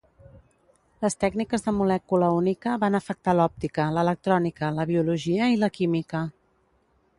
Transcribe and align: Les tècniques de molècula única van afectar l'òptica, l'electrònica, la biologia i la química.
Les 1.05 1.17
tècniques 1.23 1.65
de 1.65 1.73
molècula 1.79 2.29
única 2.39 2.73
van 2.85 2.99
afectar 3.01 3.37
l'òptica, 3.37 3.87
l'electrònica, 3.99 4.73
la 4.81 4.89
biologia 4.95 5.53
i 5.57 5.63
la 5.67 5.73
química. 5.79 6.27